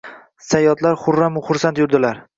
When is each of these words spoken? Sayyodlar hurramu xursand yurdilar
Sayyodlar 0.45 0.97
hurramu 1.03 1.47
xursand 1.51 1.83
yurdilar 1.85 2.27